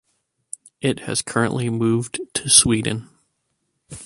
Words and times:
It 0.81 1.01
has 1.01 1.21
currently 1.21 1.69
moved 1.69 2.21
to 2.33 2.49
Sweden. 2.49 3.07